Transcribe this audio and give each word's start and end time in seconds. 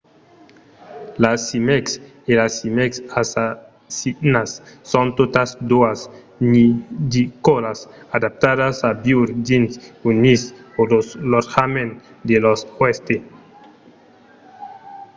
las 1.23 1.39
címecs 1.47 1.89
e 2.29 2.33
las 2.39 2.51
címecs 2.59 2.97
assassinas 3.21 4.49
son 4.91 5.05
totas 5.19 5.49
doas 5.71 5.99
nidicòlas 6.51 7.79
adaptadas 8.17 8.75
a 8.89 8.91
viure 9.05 9.31
dins 9.47 9.71
un 10.07 10.15
nis 10.25 10.41
o 10.79 10.81
lo 10.91 10.99
lotjament 11.33 11.91
de 12.27 12.35
lor 12.43 12.59
òste 12.87 13.15